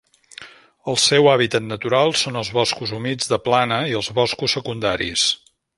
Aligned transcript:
El 0.93 0.97
seu 1.01 1.29
hàbitat 1.33 1.67
natural 1.67 2.15
són 2.23 2.41
els 2.41 2.51
boscos 2.59 2.97
humits 3.01 3.33
de 3.35 3.41
plana 3.49 3.81
i 3.95 3.99
els 4.01 4.13
boscos 4.23 4.57
secundaris. 4.59 5.33